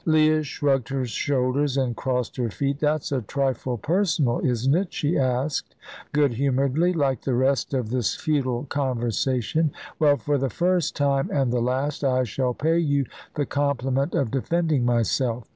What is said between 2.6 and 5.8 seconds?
"That's a trifle personal, isn't it?" she asked